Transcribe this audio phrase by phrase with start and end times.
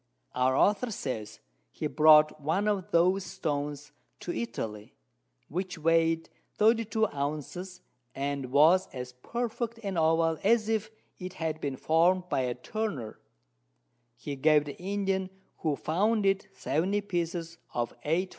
[0.33, 4.95] Our Author says, he brought one of those Stones to Italy,
[5.47, 6.27] which weigh'd
[6.57, 7.81] 32 Ounces,
[8.15, 13.19] and was as perfect an Oval as if it had been form'd by a Turner;
[14.15, 15.29] he gave the Indian
[15.59, 18.29] who found it 70 Pieces of 8 for it.